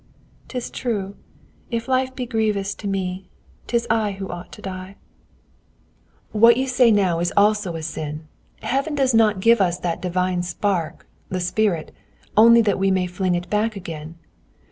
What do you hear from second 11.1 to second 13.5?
the spirit, only that we may fling it